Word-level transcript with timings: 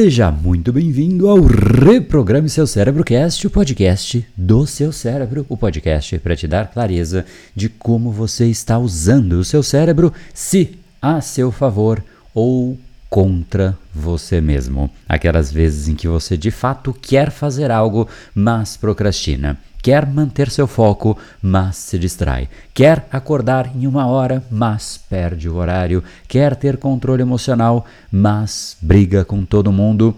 Seja 0.00 0.30
muito 0.30 0.72
bem-vindo 0.72 1.28
ao 1.28 1.40
Reprograme 1.42 2.48
Seu 2.48 2.68
Cérebro 2.68 3.02
Cast, 3.02 3.44
o 3.44 3.50
podcast 3.50 4.24
do 4.36 4.64
seu 4.64 4.92
cérebro, 4.92 5.44
o 5.48 5.56
podcast 5.56 6.16
para 6.20 6.36
te 6.36 6.46
dar 6.46 6.70
clareza 6.70 7.26
de 7.52 7.68
como 7.68 8.12
você 8.12 8.46
está 8.46 8.78
usando 8.78 9.32
o 9.32 9.44
seu 9.44 9.60
cérebro, 9.60 10.12
se 10.32 10.78
a 11.02 11.20
seu 11.20 11.50
favor 11.50 12.00
ou 12.32 12.78
contra 13.08 13.76
você 13.94 14.40
mesmo. 14.40 14.90
Aquelas 15.08 15.50
vezes 15.50 15.88
em 15.88 15.94
que 15.94 16.08
você 16.08 16.36
de 16.36 16.50
fato 16.50 16.92
quer 16.92 17.30
fazer 17.30 17.70
algo, 17.70 18.08
mas 18.34 18.76
procrastina. 18.76 19.58
Quer 19.80 20.06
manter 20.06 20.50
seu 20.50 20.66
foco, 20.66 21.16
mas 21.40 21.76
se 21.76 21.98
distrai. 21.98 22.48
Quer 22.74 23.06
acordar 23.10 23.70
em 23.74 23.86
uma 23.86 24.06
hora, 24.06 24.44
mas 24.50 25.00
perde 25.08 25.48
o 25.48 25.54
horário. 25.54 26.02
Quer 26.26 26.56
ter 26.56 26.76
controle 26.76 27.22
emocional, 27.22 27.86
mas 28.10 28.76
briga 28.82 29.24
com 29.24 29.44
todo 29.44 29.72
mundo. 29.72 30.14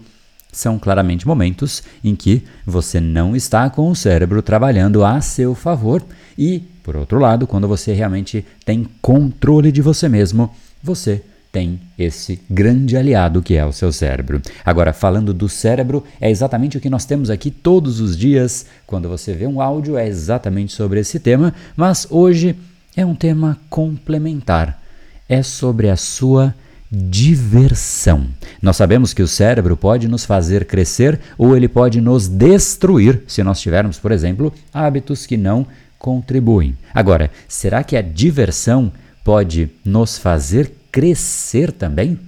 São 0.51 0.77
claramente 0.77 1.25
momentos 1.25 1.83
em 2.03 2.15
que 2.15 2.43
você 2.65 2.99
não 2.99 3.35
está 3.35 3.69
com 3.69 3.89
o 3.89 3.95
cérebro 3.95 4.41
trabalhando 4.41 5.05
a 5.05 5.21
seu 5.21 5.55
favor 5.55 6.03
e, 6.37 6.59
por 6.83 6.97
outro 6.97 7.19
lado, 7.19 7.47
quando 7.47 7.67
você 7.67 7.93
realmente 7.93 8.45
tem 8.65 8.85
controle 9.01 9.71
de 9.71 9.81
você 9.81 10.09
mesmo, 10.09 10.53
você 10.83 11.23
tem 11.51 11.81
esse 11.97 12.39
grande 12.49 12.95
aliado 12.95 13.41
que 13.41 13.55
é 13.55 13.65
o 13.65 13.73
seu 13.73 13.91
cérebro. 13.91 14.41
Agora, 14.63 14.93
falando 14.93 15.33
do 15.33 15.49
cérebro, 15.49 16.03
é 16.19 16.29
exatamente 16.29 16.77
o 16.77 16.81
que 16.81 16.89
nós 16.89 17.05
temos 17.05 17.29
aqui 17.29 17.51
todos 17.51 17.99
os 17.99 18.17
dias. 18.17 18.65
Quando 18.87 19.09
você 19.09 19.33
vê 19.33 19.45
um 19.45 19.61
áudio, 19.61 19.97
é 19.97 20.07
exatamente 20.07 20.71
sobre 20.71 20.99
esse 20.99 21.19
tema, 21.19 21.53
mas 21.75 22.07
hoje 22.09 22.55
é 22.95 23.05
um 23.05 23.15
tema 23.15 23.59
complementar. 23.69 24.81
É 25.27 25.43
sobre 25.43 25.89
a 25.89 25.97
sua 25.97 26.53
diversão. 26.91 28.27
Nós 28.61 28.75
sabemos 28.75 29.13
que 29.13 29.21
o 29.21 29.27
cérebro 29.27 29.77
pode 29.77 30.07
nos 30.07 30.25
fazer 30.25 30.65
crescer 30.65 31.19
ou 31.37 31.55
ele 31.55 31.69
pode 31.69 32.01
nos 32.01 32.27
destruir 32.27 33.23
se 33.27 33.41
nós 33.43 33.61
tivermos, 33.61 33.97
por 33.97 34.11
exemplo, 34.11 34.53
hábitos 34.73 35.25
que 35.25 35.37
não 35.37 35.65
contribuem. 35.97 36.75
Agora, 36.93 37.31
será 37.47 37.83
que 37.83 37.95
a 37.95 38.01
diversão 38.01 38.91
pode 39.23 39.69
nos 39.85 40.17
fazer 40.17 40.80
crescer 40.91 41.71
também? 41.71 42.19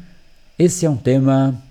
Esse 0.58 0.86
é 0.86 0.90
um 0.90 0.96
tema 0.96 1.62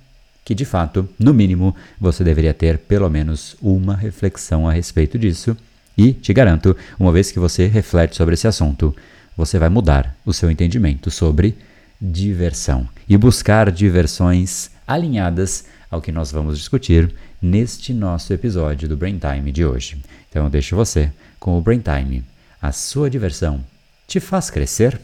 que, 0.45 0.55
de 0.55 0.65
fato, 0.65 1.09
no 1.19 1.33
mínimo, 1.33 1.75
você 2.01 2.23
deveria 2.23 2.53
ter 2.53 2.79
pelo 2.79 3.09
menos 3.09 3.57
uma 3.63 3.97
reflexão 3.97 4.69
a 4.69 4.73
respeito 4.73 5.19
disso. 5.19 5.57
E, 5.97 6.13
te 6.13 6.33
garanto, 6.33 6.77
uma 6.99 7.13
vez 7.13 7.31
que 7.31 7.39
você 7.39 7.67
reflete 7.67 8.17
sobre 8.17 8.35
esse 8.35 8.49
assunto, 8.49 8.95
você 9.37 9.59
vai 9.59 9.69
mudar 9.69 10.17
o 10.25 10.33
seu 10.33 10.51
entendimento 10.51 11.11
sobre 11.11 11.57
diversão 12.01 12.89
e 13.09 13.17
buscar 13.17 13.71
diversões 13.71 14.71
alinhadas 14.87 15.67
ao 15.91 16.01
que 16.01 16.11
nós 16.11 16.33
vamos 16.33 16.59
discutir 16.59 17.15
neste 17.41 17.93
nosso 17.93 18.33
episódio 18.33 18.89
do 18.89 18.97
Brain 18.97 19.19
Time 19.19 19.53
de 19.53 19.65
hoje. 19.65 20.03
Então 20.29 20.45
eu 20.45 20.51
deixo 20.51 20.75
você 20.75 21.13
com 21.39 21.57
o 21.57 21.61
Brain 21.61 21.81
Time. 21.81 22.25
A 22.61 22.73
sua 22.73 23.09
diversão 23.09 23.65
te 24.07 24.19
faz 24.19 24.51
crescer? 24.51 25.01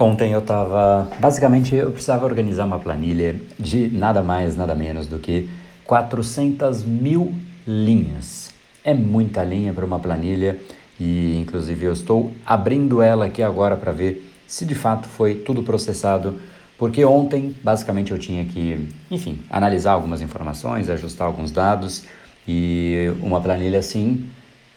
Ontem 0.00 0.30
eu 0.30 0.38
estava. 0.38 1.10
Basicamente, 1.18 1.74
eu 1.74 1.90
precisava 1.90 2.24
organizar 2.24 2.64
uma 2.64 2.78
planilha 2.78 3.34
de 3.58 3.88
nada 3.88 4.22
mais, 4.22 4.56
nada 4.56 4.72
menos 4.72 5.08
do 5.08 5.18
que 5.18 5.48
400 5.84 6.84
mil 6.84 7.34
linhas. 7.66 8.50
É 8.84 8.94
muita 8.94 9.42
linha 9.42 9.72
para 9.72 9.84
uma 9.84 9.98
planilha 9.98 10.56
e, 11.00 11.36
inclusive, 11.36 11.84
eu 11.84 11.92
estou 11.92 12.32
abrindo 12.46 13.02
ela 13.02 13.26
aqui 13.26 13.42
agora 13.42 13.76
para 13.76 13.90
ver 13.90 14.32
se 14.46 14.64
de 14.64 14.74
fato 14.76 15.08
foi 15.08 15.34
tudo 15.34 15.64
processado. 15.64 16.40
Porque 16.78 17.04
ontem, 17.04 17.56
basicamente, 17.64 18.12
eu 18.12 18.18
tinha 18.20 18.44
que, 18.44 18.88
enfim, 19.10 19.40
analisar 19.50 19.92
algumas 19.92 20.22
informações, 20.22 20.88
ajustar 20.88 21.26
alguns 21.26 21.50
dados 21.50 22.04
e 22.46 23.12
uma 23.20 23.40
planilha 23.40 23.80
assim 23.80 24.30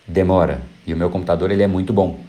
demora. 0.08 0.62
E 0.88 0.96
o 0.96 0.98
meu 0.98 1.12
computador 1.12 1.52
ele 1.52 1.62
é 1.62 1.68
muito 1.68 1.94
bom. 1.94 2.20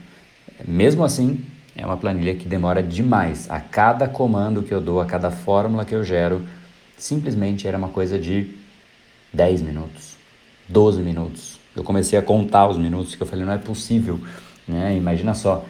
Mesmo 0.68 1.02
assim, 1.02 1.42
é 1.76 1.84
uma 1.84 1.96
planilha 1.96 2.34
que 2.34 2.46
demora 2.46 2.82
demais. 2.82 3.50
A 3.50 3.60
cada 3.60 4.06
comando 4.06 4.62
que 4.62 4.72
eu 4.72 4.80
dou, 4.80 5.00
a 5.00 5.06
cada 5.06 5.30
fórmula 5.30 5.84
que 5.84 5.94
eu 5.94 6.04
gero, 6.04 6.42
simplesmente 6.96 7.66
era 7.66 7.78
uma 7.78 7.88
coisa 7.88 8.18
de 8.18 8.50
10 9.32 9.62
minutos, 9.62 10.16
12 10.68 11.00
minutos. 11.02 11.58
Eu 11.74 11.82
comecei 11.82 12.18
a 12.18 12.22
contar 12.22 12.68
os 12.68 12.76
minutos 12.76 13.14
que 13.14 13.22
eu 13.22 13.26
falei, 13.26 13.44
não 13.44 13.52
é 13.52 13.58
possível. 13.58 14.20
Né? 14.68 14.96
Imagina 14.96 15.34
só, 15.34 15.64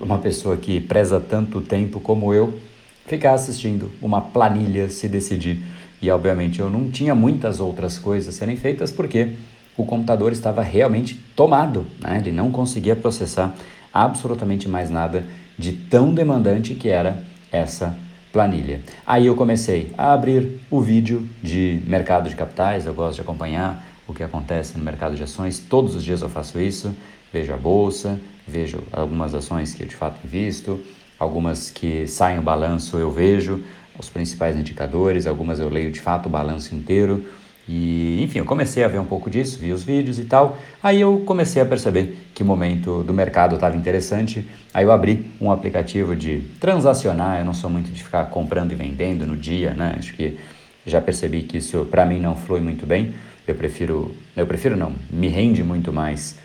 uma 0.00 0.18
pessoa 0.18 0.56
que 0.56 0.80
preza 0.80 1.20
tanto 1.20 1.60
tempo 1.60 2.00
como 2.00 2.32
eu, 2.32 2.58
ficar 3.06 3.34
assistindo 3.34 3.90
uma 4.00 4.20
planilha 4.20 4.88
se 4.88 5.08
decidir. 5.08 5.62
E 6.00 6.10
obviamente 6.10 6.60
eu 6.60 6.70
não 6.70 6.90
tinha 6.90 7.14
muitas 7.14 7.60
outras 7.60 7.98
coisas 7.98 8.34
serem 8.34 8.56
feitas 8.56 8.90
porque 8.90 9.34
o 9.76 9.84
computador 9.84 10.32
estava 10.32 10.62
realmente 10.62 11.14
tomado, 11.36 11.86
né? 12.00 12.18
ele 12.18 12.32
não 12.32 12.50
conseguia 12.50 12.96
processar 12.96 13.54
absolutamente 13.92 14.68
mais 14.68 14.90
nada 14.90 15.24
de 15.58 15.72
tão 15.72 16.14
demandante 16.14 16.74
que 16.74 16.88
era 16.88 17.22
essa 17.50 17.96
planilha. 18.32 18.80
Aí 19.06 19.26
eu 19.26 19.36
comecei 19.36 19.92
a 19.96 20.12
abrir 20.12 20.60
o 20.70 20.80
vídeo 20.80 21.28
de 21.42 21.82
mercado 21.86 22.28
de 22.28 22.34
capitais, 22.34 22.86
eu 22.86 22.94
gosto 22.94 23.16
de 23.16 23.20
acompanhar 23.20 23.86
o 24.08 24.14
que 24.14 24.22
acontece 24.22 24.76
no 24.76 24.84
mercado 24.84 25.14
de 25.14 25.22
ações, 25.22 25.58
todos 25.58 25.94
os 25.94 26.02
dias 26.02 26.22
eu 26.22 26.28
faço 26.28 26.58
isso, 26.60 26.94
vejo 27.32 27.52
a 27.52 27.56
bolsa, 27.56 28.18
vejo 28.46 28.82
algumas 28.90 29.34
ações 29.34 29.74
que 29.74 29.82
eu 29.82 29.86
de 29.86 29.94
fato 29.94 30.18
invisto, 30.24 30.80
algumas 31.18 31.70
que 31.70 32.06
saem 32.06 32.38
o 32.38 32.42
balanço 32.42 32.96
eu 32.96 33.10
vejo, 33.10 33.62
os 33.98 34.08
principais 34.08 34.56
indicadores, 34.56 35.26
algumas 35.26 35.60
eu 35.60 35.68
leio 35.68 35.92
de 35.92 36.00
fato 36.00 36.26
o 36.26 36.30
balanço 36.30 36.74
inteiro, 36.74 37.24
e, 37.68 38.22
enfim, 38.22 38.40
eu 38.40 38.44
comecei 38.44 38.82
a 38.82 38.88
ver 38.88 38.98
um 38.98 39.04
pouco 39.04 39.30
disso, 39.30 39.58
vi 39.58 39.72
os 39.72 39.84
vídeos 39.84 40.18
e 40.18 40.24
tal. 40.24 40.58
Aí 40.82 41.00
eu 41.00 41.22
comecei 41.24 41.62
a 41.62 41.64
perceber 41.64 42.18
que 42.34 42.42
momento 42.42 43.02
do 43.04 43.14
mercado 43.14 43.54
estava 43.54 43.76
interessante. 43.76 44.46
Aí 44.74 44.84
eu 44.84 44.90
abri 44.90 45.30
um 45.40 45.50
aplicativo 45.50 46.16
de 46.16 46.40
transacionar. 46.58 47.38
Eu 47.38 47.44
não 47.44 47.54
sou 47.54 47.70
muito 47.70 47.90
de 47.92 48.02
ficar 48.02 48.24
comprando 48.26 48.72
e 48.72 48.74
vendendo 48.74 49.26
no 49.26 49.36
dia, 49.36 49.74
né? 49.74 49.94
Acho 49.96 50.12
que 50.14 50.38
já 50.84 51.00
percebi 51.00 51.42
que 51.42 51.58
isso 51.58 51.84
para 51.84 52.04
mim 52.04 52.18
não 52.18 52.34
flui 52.34 52.60
muito 52.60 52.84
bem. 52.84 53.14
Eu 53.46 53.54
prefiro, 53.54 54.14
eu 54.36 54.46
prefiro 54.46 54.76
não, 54.76 54.92
me 55.10 55.28
rende 55.28 55.62
muito 55.62 55.92
mais 55.92 56.36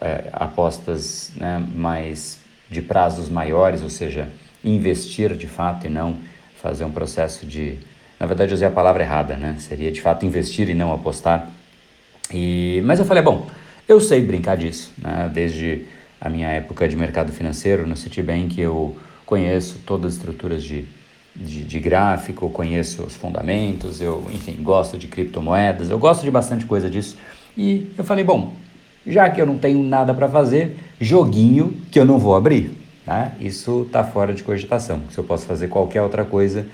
é, 0.00 0.28
apostas 0.32 1.32
né, 1.36 1.62
mais 1.74 2.38
de 2.70 2.80
prazos 2.80 3.28
maiores, 3.28 3.82
ou 3.82 3.90
seja, 3.90 4.28
investir 4.64 5.34
de 5.34 5.46
fato 5.46 5.86
e 5.86 5.90
não 5.90 6.16
fazer 6.62 6.84
um 6.84 6.90
processo 6.90 7.46
de 7.46 7.78
na 8.20 8.26
verdade, 8.26 8.52
eu 8.52 8.54
usei 8.54 8.68
a 8.68 8.70
palavra 8.70 9.02
errada, 9.02 9.34
né? 9.34 9.56
Seria 9.58 9.90
de 9.90 10.02
fato 10.02 10.26
investir 10.26 10.68
e 10.68 10.74
não 10.74 10.92
apostar. 10.92 11.48
E, 12.30 12.82
mas 12.84 12.98
eu 12.98 13.06
falei, 13.06 13.22
bom, 13.22 13.46
eu 13.88 13.98
sei 13.98 14.20
brincar 14.20 14.58
disso, 14.58 14.92
né? 14.98 15.30
Desde 15.32 15.86
a 16.20 16.28
minha 16.28 16.48
época 16.48 16.86
de 16.86 16.94
mercado 16.94 17.32
financeiro 17.32 17.86
no 17.86 17.96
Citibank, 17.96 18.60
eu 18.60 18.94
conheço 19.24 19.80
todas 19.86 20.12
as 20.12 20.18
estruturas 20.18 20.62
de, 20.62 20.84
de, 21.34 21.64
de 21.64 21.80
gráfico, 21.80 22.50
conheço 22.50 23.02
os 23.04 23.16
fundamentos, 23.16 24.02
eu, 24.02 24.26
enfim, 24.30 24.58
gosto 24.62 24.98
de 24.98 25.08
criptomoedas, 25.08 25.88
eu 25.88 25.98
gosto 25.98 26.22
de 26.22 26.30
bastante 26.30 26.66
coisa 26.66 26.90
disso. 26.90 27.16
E 27.56 27.90
eu 27.96 28.04
falei, 28.04 28.22
bom, 28.22 28.52
já 29.06 29.30
que 29.30 29.40
eu 29.40 29.46
não 29.46 29.56
tenho 29.56 29.82
nada 29.82 30.12
para 30.12 30.28
fazer, 30.28 30.76
joguinho 31.00 31.74
que 31.90 31.98
eu 31.98 32.04
não 32.04 32.18
vou 32.18 32.36
abrir, 32.36 32.76
tá? 33.06 33.32
Isso 33.40 33.84
está 33.86 34.04
fora 34.04 34.34
de 34.34 34.42
cogitação. 34.42 35.00
Se 35.08 35.16
eu 35.16 35.24
posso 35.24 35.46
fazer 35.46 35.68
qualquer 35.68 36.02
outra 36.02 36.22
coisa, 36.22 36.66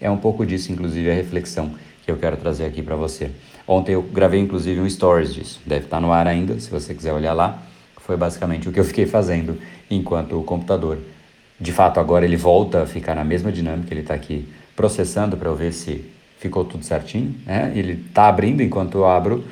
é 0.00 0.10
um 0.10 0.16
pouco 0.16 0.46
disso, 0.46 0.72
inclusive, 0.72 1.10
a 1.10 1.14
reflexão 1.14 1.74
que 2.04 2.10
eu 2.10 2.16
quero 2.16 2.36
trazer 2.36 2.64
aqui 2.64 2.82
para 2.82 2.96
você. 2.96 3.30
Ontem 3.66 3.92
eu 3.92 4.02
gravei, 4.02 4.40
inclusive, 4.40 4.80
um 4.80 4.88
stories 4.88 5.34
disso. 5.34 5.60
Deve 5.66 5.84
estar 5.84 5.98
tá 5.98 6.00
no 6.00 6.12
ar 6.12 6.26
ainda, 6.26 6.58
se 6.58 6.70
você 6.70 6.94
quiser 6.94 7.12
olhar 7.12 7.32
lá. 7.32 7.62
Foi 7.98 8.16
basicamente 8.16 8.68
o 8.68 8.72
que 8.72 8.80
eu 8.80 8.84
fiquei 8.84 9.06
fazendo 9.06 9.58
enquanto 9.90 10.38
o 10.38 10.42
computador. 10.42 10.98
De 11.60 11.70
fato, 11.70 12.00
agora 12.00 12.24
ele 12.24 12.36
volta 12.36 12.82
a 12.82 12.86
ficar 12.86 13.14
na 13.14 13.22
mesma 13.22 13.52
dinâmica. 13.52 13.92
Ele 13.92 14.00
está 14.00 14.14
aqui 14.14 14.48
processando 14.74 15.36
para 15.36 15.48
eu 15.48 15.54
ver 15.54 15.72
se 15.72 16.04
ficou 16.38 16.64
tudo 16.64 16.84
certinho. 16.84 17.34
Né? 17.44 17.70
Ele 17.76 18.04
está 18.08 18.26
abrindo 18.28 18.62
enquanto 18.62 18.98
eu 18.98 19.06
abro. 19.06 19.44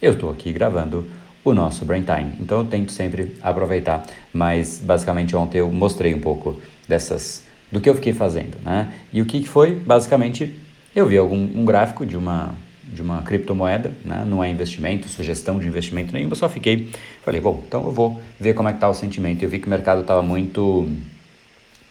Eu 0.00 0.12
estou 0.12 0.30
aqui 0.30 0.52
gravando 0.52 1.06
o 1.44 1.52
nosso 1.52 1.84
Brain 1.84 2.02
Time. 2.02 2.32
Então 2.40 2.60
eu 2.60 2.64
tento 2.64 2.92
sempre 2.92 3.36
aproveitar. 3.42 4.06
Mas 4.32 4.80
basicamente 4.82 5.36
ontem 5.36 5.58
eu 5.58 5.70
mostrei 5.70 6.14
um 6.14 6.20
pouco 6.20 6.60
dessas 6.88 7.45
do 7.70 7.80
que 7.80 7.88
eu 7.88 7.94
fiquei 7.94 8.12
fazendo, 8.12 8.56
né? 8.64 8.92
E 9.12 9.20
o 9.20 9.26
que, 9.26 9.46
foi? 9.46 9.74
Basicamente, 9.74 10.54
eu 10.94 11.06
vi 11.06 11.18
algum 11.18 11.36
um 11.36 11.64
gráfico 11.64 12.06
de 12.06 12.16
uma 12.16 12.54
de 12.86 13.02
uma 13.02 13.20
criptomoeda, 13.22 13.92
né? 14.04 14.24
não 14.24 14.42
é 14.42 14.48
investimento, 14.48 15.08
sugestão 15.08 15.58
de 15.58 15.66
investimento 15.66 16.12
nenhum, 16.12 16.28
eu 16.28 16.36
só 16.36 16.48
fiquei, 16.48 16.88
falei, 17.24 17.40
bom, 17.40 17.60
então 17.66 17.84
eu 17.84 17.90
vou 17.90 18.22
ver 18.38 18.54
como 18.54 18.68
é 18.68 18.72
que 18.72 18.78
tá 18.78 18.88
o 18.88 18.94
sentimento. 18.94 19.42
Eu 19.42 19.48
vi 19.48 19.58
que 19.58 19.66
o 19.66 19.70
mercado 19.70 20.02
estava 20.02 20.22
muito, 20.22 20.88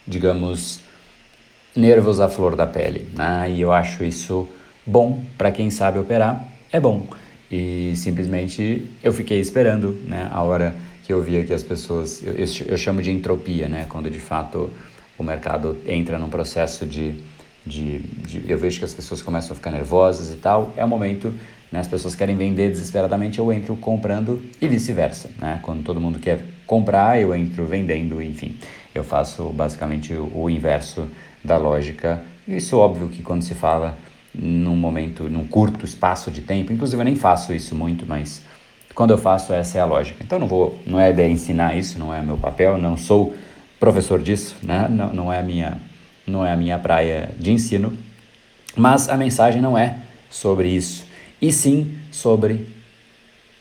digamos, 0.08 0.80
nervos 1.76 2.22
à 2.22 2.30
flor 2.30 2.56
da 2.56 2.66
pele, 2.66 3.10
né? 3.14 3.52
E 3.52 3.60
eu 3.60 3.74
acho 3.74 4.06
isso 4.06 4.48
bom 4.86 5.24
para 5.38 5.52
quem 5.52 5.70
sabe 5.70 6.00
operar, 6.00 6.48
é 6.72 6.80
bom. 6.80 7.08
e 7.52 7.94
simplesmente 7.96 8.90
eu 9.04 9.14
fiquei 9.14 9.40
esperando 9.40 9.92
né, 10.08 10.30
a 10.32 10.42
hora 10.42 10.76
que 11.04 11.14
eu 11.14 11.22
via 11.22 11.44
que 11.44 11.54
as 11.54 11.62
pessoas, 11.62 12.24
eu, 12.24 12.34
eu 12.68 12.78
chamo 12.78 13.02
de 13.02 13.12
entropia, 13.12 13.68
né, 13.68 13.86
quando 13.88 14.10
de 14.10 14.20
fato 14.20 14.72
o 15.18 15.24
mercado 15.24 15.78
entra 15.86 16.18
num 16.20 16.30
processo 16.30 16.86
de, 16.86 17.16
de, 17.66 18.00
de, 18.00 18.44
eu 18.48 18.58
vejo 18.58 18.80
que 18.80 18.86
as 18.86 18.94
pessoas 18.94 19.22
começam 19.22 19.54
a 19.54 19.56
ficar 19.56 19.72
nervosas 19.72 20.34
e 20.34 20.38
tal, 20.38 20.74
é 20.76 20.84
o 20.84 20.88
momento, 20.88 21.34
né, 21.72 21.80
as 21.80 21.88
pessoas 21.88 22.16
querem 22.16 22.36
vender 22.36 22.70
desesperadamente, 22.70 23.40
eu 23.40 23.52
entro 23.52 23.76
comprando 23.76 24.44
e 24.62 24.68
vice-versa, 24.68 25.30
né, 25.40 25.60
quando 25.62 25.84
todo 25.84 26.00
mundo 26.00 26.20
quer 26.20 26.42
comprar, 26.66 27.20
eu 27.22 27.36
entro 27.36 27.66
vendendo, 27.66 28.22
enfim, 28.22 28.58
eu 28.94 29.04
faço 29.04 29.50
basicamente 29.50 30.14
o, 30.14 30.50
inverso 30.50 31.08
da 31.44 31.58
lógica, 31.58 32.24
isso 32.48 32.78
óbvio 32.78 33.10
que 33.10 33.22
quando 33.22 33.44
se 33.44 33.54
fala 33.54 33.98
num 34.34 34.76
momento, 34.76 35.30
num 35.30 35.48
curto 35.48 35.86
espaço 35.86 36.30
de 36.30 36.42
tempo. 36.42 36.72
Inclusive 36.72 37.00
eu 37.00 37.06
nem 37.06 37.16
faço 37.16 37.54
isso 37.54 37.76
muito, 37.76 38.06
mas 38.06 38.44
quando 38.94 39.12
eu 39.12 39.18
faço 39.18 39.54
essa 39.54 39.78
é 39.78 39.82
a 39.82 39.86
lógica. 39.86 40.24
Então 40.24 40.40
não 40.40 40.48
vou, 40.48 40.80
não 40.86 41.00
é 41.00 41.12
de 41.12 41.28
ensinar 41.28 41.78
isso, 41.78 41.98
não 42.00 42.14
é 42.14 42.22
meu 42.22 42.38
papel, 42.38 42.78
não 42.78 42.98
sou 42.98 43.36
professor 43.86 44.20
disso, 44.20 44.56
né? 44.64 44.88
Não, 44.90 45.14
não 45.14 45.34
é 45.34 45.40
a 45.40 45.44
minha, 45.44 45.80
não 46.26 46.44
é 46.44 46.52
a 46.52 46.58
minha 46.58 46.80
praia 46.80 47.30
de 47.38 47.52
ensino. 47.52 47.96
Mas 48.76 49.08
a 49.10 49.16
mensagem 49.16 49.62
não 49.62 49.78
é 49.78 50.00
sobre 50.28 50.70
isso, 50.70 51.06
e 51.40 51.52
sim 51.52 51.96
sobre 52.12 52.68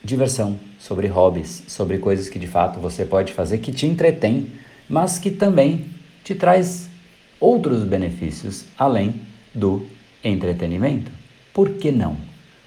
diversão, 0.02 0.58
sobre 0.78 1.06
hobbies, 1.08 1.64
sobre 1.68 1.98
coisas 1.98 2.30
que 2.30 2.38
de 2.38 2.46
fato 2.46 2.80
você 2.80 3.04
pode 3.04 3.34
fazer 3.34 3.58
que 3.58 3.70
te 3.70 3.86
entretém, 3.86 4.50
mas 4.88 5.18
que 5.18 5.30
também 5.30 5.86
te 6.24 6.34
traz 6.34 6.88
outros 7.38 7.84
benefícios 7.84 8.64
além 8.78 9.20
do 9.54 9.86
entretenimento. 10.24 11.12
Por 11.52 11.74
que 11.74 11.92
não? 11.92 12.16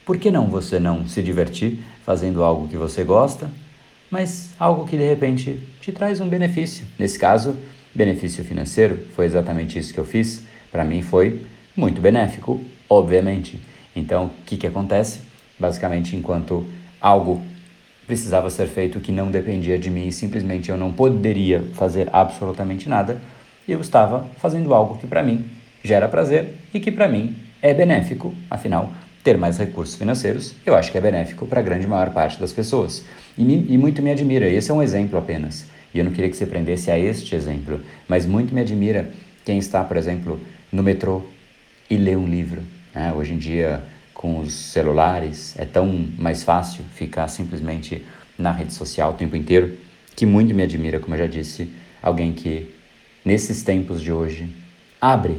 Por 0.05 0.17
que 0.17 0.29
não 0.29 0.45
você 0.47 0.79
não 0.79 1.07
se 1.07 1.23
divertir 1.23 1.79
fazendo 2.05 2.43
algo 2.43 2.67
que 2.67 2.77
você 2.77 3.03
gosta, 3.03 3.49
mas 4.09 4.51
algo 4.59 4.85
que 4.85 4.97
de 4.97 5.07
repente 5.07 5.59
te 5.81 5.91
traz 5.91 6.19
um 6.21 6.29
benefício? 6.29 6.85
Nesse 6.97 7.19
caso, 7.19 7.57
benefício 7.93 8.43
financeiro, 8.43 9.07
foi 9.15 9.25
exatamente 9.25 9.77
isso 9.77 9.93
que 9.93 9.99
eu 9.99 10.05
fiz. 10.05 10.43
Para 10.71 10.83
mim 10.83 11.01
foi 11.01 11.45
muito 11.75 12.01
benéfico, 12.01 12.61
obviamente. 12.89 13.59
Então, 13.95 14.25
o 14.25 14.43
que, 14.45 14.57
que 14.57 14.67
acontece? 14.67 15.21
Basicamente, 15.59 16.15
enquanto 16.15 16.65
algo 17.01 17.41
precisava 18.05 18.49
ser 18.49 18.67
feito 18.67 18.99
que 18.99 19.11
não 19.11 19.29
dependia 19.29 19.77
de 19.77 19.89
mim, 19.89 20.09
simplesmente 20.11 20.69
eu 20.69 20.77
não 20.77 20.93
poderia 20.93 21.61
fazer 21.73 22.07
absolutamente 22.13 22.87
nada, 22.87 23.21
eu 23.67 23.81
estava 23.81 24.25
fazendo 24.37 24.73
algo 24.73 24.97
que 24.97 25.05
para 25.05 25.21
mim 25.21 25.45
gera 25.83 26.07
prazer 26.07 26.55
e 26.73 26.79
que 26.79 26.91
para 26.91 27.07
mim 27.07 27.35
é 27.61 27.73
benéfico, 27.73 28.33
afinal, 28.49 28.91
ter 29.27 29.37
mais 29.37 29.57
recursos 29.57 29.95
financeiros, 29.95 30.55
eu 30.65 30.73
acho 30.73 30.89
que 30.89 30.97
é 30.97 31.01
benéfico 31.01 31.45
para 31.45 31.59
a 31.59 31.63
grande 31.63 31.85
maior 31.85 32.11
parte 32.11 32.39
das 32.39 32.53
pessoas. 32.53 33.03
E, 33.37 33.43
me, 33.43 33.65
e 33.67 33.77
muito 33.77 34.01
me 34.01 34.09
admira, 34.09 34.47
esse 34.47 34.71
é 34.71 34.73
um 34.73 34.81
exemplo 34.81 35.19
apenas, 35.19 35.65
e 35.93 35.99
eu 35.99 36.05
não 36.05 36.13
queria 36.13 36.29
que 36.29 36.37
você 36.37 36.45
prendesse 36.45 36.89
a 36.89 36.97
este 36.97 37.35
exemplo, 37.35 37.81
mas 38.07 38.25
muito 38.25 38.55
me 38.55 38.61
admira 38.61 39.11
quem 39.43 39.57
está, 39.57 39.83
por 39.83 39.97
exemplo, 39.97 40.39
no 40.71 40.81
metrô 40.81 41.25
e 41.89 41.97
lê 41.97 42.15
um 42.15 42.25
livro. 42.25 42.61
Né? 42.95 43.11
Hoje 43.13 43.33
em 43.33 43.37
dia, 43.37 43.83
com 44.13 44.39
os 44.39 44.53
celulares, 44.53 45.59
é 45.59 45.65
tão 45.65 46.07
mais 46.17 46.43
fácil 46.43 46.85
ficar 46.95 47.27
simplesmente 47.27 48.05
na 48.39 48.53
rede 48.53 48.73
social 48.73 49.11
o 49.11 49.15
tempo 49.15 49.35
inteiro, 49.35 49.77
que 50.15 50.25
muito 50.25 50.55
me 50.55 50.63
admira, 50.63 51.01
como 51.01 51.15
eu 51.15 51.19
já 51.19 51.27
disse, 51.27 51.69
alguém 52.01 52.31
que, 52.31 52.73
nesses 53.25 53.61
tempos 53.61 54.01
de 54.01 54.09
hoje, 54.09 54.47
abre 55.01 55.35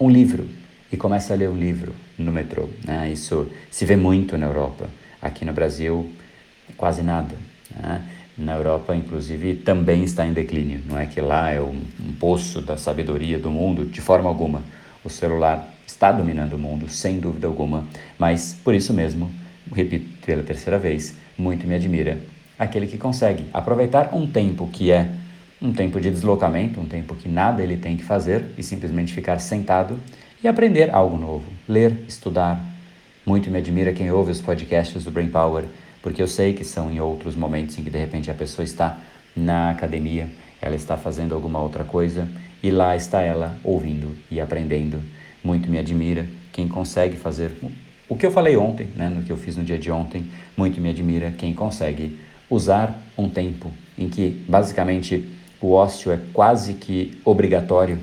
um 0.00 0.08
livro 0.08 0.48
e 0.92 0.96
começa 0.96 1.34
a 1.34 1.36
ler 1.36 1.48
um 1.48 1.56
livro 1.56 1.94
no 2.18 2.32
metrô. 2.32 2.68
Né? 2.84 3.10
Isso 3.10 3.50
se 3.70 3.84
vê 3.84 3.96
muito 3.96 4.36
na 4.38 4.46
Europa. 4.46 4.88
Aqui 5.20 5.44
no 5.44 5.52
Brasil, 5.52 6.10
quase 6.76 7.02
nada. 7.02 7.34
Né? 7.74 8.02
Na 8.38 8.54
Europa, 8.54 8.94
inclusive, 8.94 9.56
também 9.56 10.04
está 10.04 10.26
em 10.26 10.32
declínio. 10.32 10.82
Não 10.86 10.98
é 10.98 11.06
que 11.06 11.20
lá 11.20 11.50
é 11.50 11.60
um, 11.60 11.80
um 12.00 12.12
poço 12.18 12.60
da 12.60 12.76
sabedoria 12.76 13.38
do 13.38 13.50
mundo, 13.50 13.84
de 13.84 14.00
forma 14.00 14.28
alguma. 14.28 14.62
O 15.02 15.08
celular 15.08 15.72
está 15.86 16.12
dominando 16.12 16.54
o 16.54 16.58
mundo, 16.58 16.88
sem 16.88 17.18
dúvida 17.18 17.46
alguma. 17.46 17.86
Mas, 18.18 18.54
por 18.62 18.74
isso 18.74 18.92
mesmo, 18.92 19.30
repito 19.74 20.06
pela 20.24 20.42
terceira 20.42 20.78
vez, 20.78 21.14
muito 21.38 21.66
me 21.66 21.74
admira 21.74 22.18
aquele 22.58 22.86
que 22.86 22.98
consegue 22.98 23.44
aproveitar 23.52 24.14
um 24.14 24.26
tempo 24.26 24.68
que 24.68 24.90
é 24.90 25.08
um 25.66 25.72
tempo 25.72 26.00
de 26.00 26.10
deslocamento, 26.10 26.80
um 26.80 26.86
tempo 26.86 27.16
que 27.16 27.28
nada 27.28 27.60
ele 27.60 27.76
tem 27.76 27.96
que 27.96 28.04
fazer 28.04 28.44
e 28.56 28.62
simplesmente 28.62 29.12
ficar 29.12 29.40
sentado 29.40 29.98
e 30.42 30.46
aprender 30.46 30.94
algo 30.94 31.16
novo, 31.18 31.44
ler, 31.68 32.04
estudar. 32.06 32.64
Muito 33.26 33.50
me 33.50 33.58
admira 33.58 33.92
quem 33.92 34.08
ouve 34.12 34.30
os 34.30 34.40
podcasts 34.40 35.02
do 35.02 35.10
Brain 35.10 35.28
Power, 35.28 35.64
porque 36.00 36.22
eu 36.22 36.28
sei 36.28 36.52
que 36.52 36.64
são 36.64 36.88
em 36.88 37.00
outros 37.00 37.34
momentos 37.34 37.76
em 37.76 37.82
que 37.82 37.90
de 37.90 37.98
repente 37.98 38.30
a 38.30 38.34
pessoa 38.34 38.64
está 38.64 38.98
na 39.34 39.70
academia, 39.70 40.28
ela 40.62 40.76
está 40.76 40.96
fazendo 40.96 41.34
alguma 41.34 41.60
outra 41.60 41.82
coisa 41.82 42.28
e 42.62 42.70
lá 42.70 42.94
está 42.94 43.20
ela 43.20 43.58
ouvindo 43.64 44.16
e 44.30 44.40
aprendendo. 44.40 45.02
Muito 45.42 45.68
me 45.68 45.78
admira 45.78 46.28
quem 46.52 46.68
consegue 46.68 47.16
fazer 47.16 47.50
o 48.08 48.16
que 48.16 48.24
eu 48.24 48.30
falei 48.30 48.56
ontem, 48.56 48.86
né, 48.94 49.08
no 49.08 49.24
que 49.24 49.32
eu 49.32 49.36
fiz 49.36 49.56
no 49.56 49.64
dia 49.64 49.78
de 49.78 49.90
ontem. 49.90 50.30
Muito 50.56 50.80
me 50.80 50.90
admira 50.90 51.32
quem 51.36 51.52
consegue 51.52 52.16
usar 52.48 52.96
um 53.18 53.28
tempo 53.28 53.72
em 53.98 54.08
que 54.08 54.44
basicamente 54.48 55.28
o 55.60 55.72
ócio 55.72 56.12
é 56.12 56.20
quase 56.32 56.74
que 56.74 57.20
obrigatório, 57.24 57.98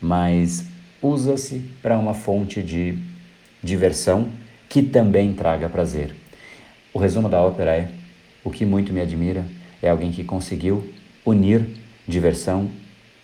mas 0.00 0.64
usa-se 1.00 1.58
para 1.82 1.98
uma 1.98 2.14
fonte 2.14 2.62
de 2.62 2.98
diversão 3.62 4.28
que 4.68 4.82
também 4.82 5.32
traga 5.32 5.68
prazer. 5.68 6.14
O 6.92 6.98
resumo 6.98 7.28
da 7.28 7.40
ópera 7.42 7.76
é: 7.76 7.88
o 8.44 8.50
que 8.50 8.64
muito 8.64 8.92
me 8.92 9.00
admira 9.00 9.44
é 9.82 9.90
alguém 9.90 10.12
que 10.12 10.24
conseguiu 10.24 10.92
unir 11.24 11.66
diversão 12.06 12.70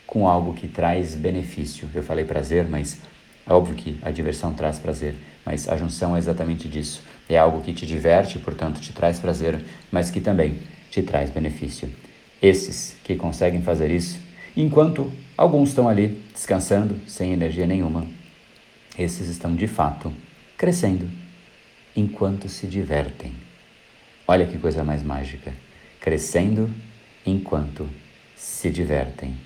com 0.07 0.27
algo 0.27 0.55
que 0.55 0.67
traz 0.67 1.15
benefício. 1.15 1.89
Eu 1.95 2.03
falei 2.03 2.25
prazer, 2.25 2.67
mas 2.69 3.01
é 3.47 3.53
óbvio 3.53 3.75
que 3.75 3.99
a 4.03 4.11
diversão 4.11 4.53
traz 4.55 4.79
prazer, 4.79 5.15
mas 5.45 5.69
a 5.69 5.77
junção 5.77 6.17
é 6.17 6.19
exatamente 6.19 6.69
disso. 6.69 7.03
É 7.29 7.39
algo 7.39 7.61
que 7.61 7.73
te 7.73 7.87
diverte, 7.87 8.39
portanto 8.39 8.81
te 8.81 8.93
traz 8.93 9.19
prazer, 9.19 9.63
mas 9.91 10.11
que 10.11 10.21
também 10.21 10.59
te 10.91 11.03
traz 11.03 11.31
benefício. 11.31 11.91
Esses 12.41 12.97
que 13.05 13.17
conseguem 13.17 13.63
fazer 13.63 13.91
isso, 13.91 14.19
enquanto 14.57 15.13
Alguns 15.39 15.69
estão 15.69 15.89
ali 15.89 16.21
descansando, 16.35 17.01
sem 17.07 17.33
energia 17.33 17.65
nenhuma. 17.65 18.05
Esses 18.99 19.29
estão 19.29 19.55
de 19.55 19.69
fato 19.69 20.13
crescendo 20.57 21.09
enquanto 21.95 22.49
se 22.49 22.67
divertem. 22.67 23.33
Olha 24.27 24.45
que 24.49 24.59
coisa 24.59 24.83
mais 24.83 25.01
mágica. 25.01 25.55
Crescendo 26.01 26.69
enquanto 27.25 27.89
se 28.35 28.69
divertem. 28.69 29.39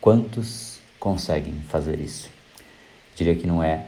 Quantos 0.00 0.80
conseguem 0.98 1.60
fazer 1.68 2.00
isso? 2.00 2.30
Diria 3.14 3.34
que 3.34 3.46
não 3.46 3.62
é 3.62 3.84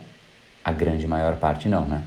a 0.62 0.73
grande 0.73 1.06
maior 1.06 1.37
parte, 1.37 1.70
não, 1.70 1.87
né? 1.87 2.04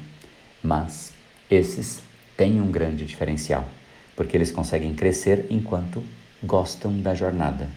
Mas 0.62 1.12
esses 1.50 2.04
têm 2.38 2.62
um 2.62 2.70
grande 2.70 3.04
diferencial, 3.04 3.68
porque 4.16 4.38
eles 4.38 4.52
conseguem 4.52 4.94
crescer 4.94 5.48
enquanto 5.50 6.04
gostam 6.44 7.00
da 7.02 7.14
jornada 7.14 7.70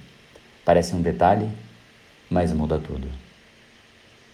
Parece 0.66 0.96
um 0.96 1.00
detalhe, 1.00 1.48
mas 2.28 2.52
muda 2.52 2.76
tudo. 2.76 3.06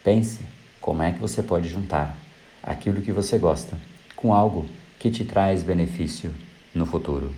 Pense 0.03 0.41
como 0.81 1.03
é 1.03 1.12
que 1.12 1.19
você 1.19 1.43
pode 1.43 1.69
juntar 1.69 2.17
aquilo 2.62 3.03
que 3.03 3.12
você 3.12 3.37
gosta 3.37 3.77
com 4.17 4.33
algo 4.33 4.65
que 4.99 5.11
te 5.11 5.27
traz 5.27 5.62
benefício 5.62 6.35
no 6.75 6.87
futuro. 6.87 7.35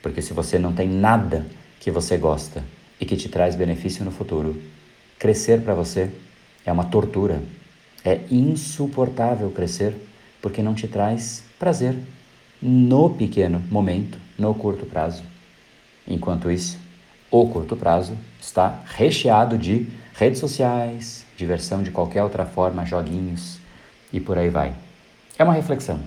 Porque 0.00 0.22
se 0.22 0.32
você 0.32 0.60
não 0.60 0.72
tem 0.72 0.88
nada 0.88 1.44
que 1.80 1.90
você 1.90 2.16
gosta 2.16 2.62
e 3.00 3.04
que 3.04 3.16
te 3.16 3.28
traz 3.28 3.56
benefício 3.56 4.04
no 4.04 4.12
futuro, 4.12 4.62
crescer 5.18 5.62
para 5.62 5.74
você 5.74 6.08
é 6.64 6.70
uma 6.70 6.84
tortura. 6.84 7.42
É 8.04 8.20
insuportável 8.30 9.50
crescer 9.50 9.92
porque 10.40 10.62
não 10.62 10.72
te 10.72 10.86
traz 10.86 11.42
prazer 11.58 11.96
no 12.62 13.10
pequeno 13.10 13.60
momento, 13.68 14.18
no 14.38 14.54
curto 14.54 14.86
prazo. 14.86 15.24
Enquanto 16.06 16.50
isso, 16.50 16.78
o 17.30 17.48
curto 17.48 17.76
prazo 17.76 18.16
está 18.40 18.82
recheado 18.84 19.58
de 19.58 19.86
redes 20.14 20.38
sociais, 20.38 21.26
diversão 21.36 21.82
de 21.82 21.90
qualquer 21.90 22.22
outra 22.22 22.46
forma, 22.46 22.86
joguinhos 22.86 23.58
e 24.12 24.20
por 24.20 24.38
aí 24.38 24.48
vai. 24.48 24.74
É 25.38 25.44
uma 25.44 25.52
reflexão, 25.52 26.00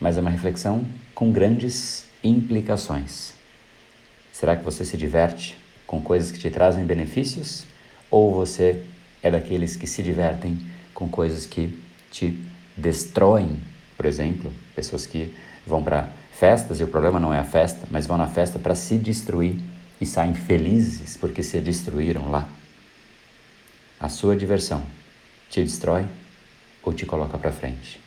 mas 0.00 0.16
é 0.16 0.20
uma 0.20 0.30
reflexão 0.30 0.84
com 1.14 1.30
grandes 1.30 2.06
implicações. 2.24 3.34
Será 4.32 4.56
que 4.56 4.64
você 4.64 4.84
se 4.84 4.96
diverte 4.96 5.56
com 5.86 6.00
coisas 6.00 6.32
que 6.32 6.38
te 6.38 6.50
trazem 6.50 6.84
benefícios 6.84 7.64
ou 8.10 8.32
você 8.32 8.82
é 9.22 9.30
daqueles 9.30 9.76
que 9.76 9.86
se 9.86 10.02
divertem 10.02 10.58
com 10.94 11.08
coisas 11.08 11.46
que 11.46 11.78
te 12.10 12.42
destroem? 12.76 13.60
Por 13.96 14.06
exemplo, 14.06 14.52
pessoas 14.74 15.06
que 15.06 15.34
vão 15.66 15.82
para 15.82 16.08
festas 16.42 16.80
e 16.80 16.82
o 16.82 16.88
problema 16.88 17.20
não 17.20 17.32
é 17.32 17.38
a 17.38 17.44
festa, 17.44 17.86
mas 17.88 18.04
vão 18.04 18.18
na 18.18 18.26
festa 18.26 18.58
para 18.58 18.74
se 18.74 18.98
destruir 18.98 19.60
e 20.00 20.04
saem 20.04 20.34
felizes 20.34 21.16
porque 21.16 21.40
se 21.40 21.60
destruíram 21.60 22.32
lá. 22.32 22.48
A 24.00 24.08
sua 24.08 24.34
diversão 24.34 24.82
te 25.48 25.62
destrói 25.62 26.04
ou 26.82 26.92
te 26.92 27.06
coloca 27.06 27.38
para 27.38 27.52
frente? 27.52 28.00